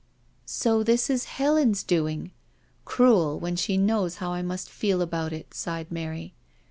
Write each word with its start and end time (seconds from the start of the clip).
""So 0.47 0.81
this 0.81 1.11
is 1.11 1.25
Helen's 1.25 1.83
doing 1.83 2.31
I 2.31 2.31
Cruel, 2.85 3.39
when 3.39 3.55
she 3.55 3.77
knows 3.77 4.15
how 4.15 4.31
I 4.33 4.41
must 4.41 4.67
feel 4.67 4.99
about 4.99 5.31
it," 5.31 5.53
sighed 5.53 5.91
Mary. 5.91 6.33